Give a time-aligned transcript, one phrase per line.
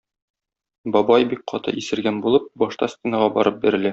[0.95, 3.89] Бабай, бик каты исергән булып, башта стенага барып бәрелә.